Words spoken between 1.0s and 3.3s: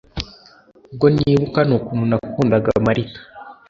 nibuka n'ukuntu nakundaga martha